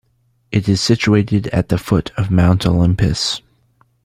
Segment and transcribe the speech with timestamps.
[0.51, 3.39] It is situated at the foot of Mount Olympus.